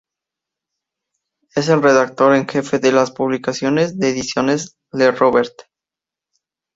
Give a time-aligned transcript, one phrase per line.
[1.53, 5.53] Es el redactor en jefe de las publicaciones de ediciones Le Robert.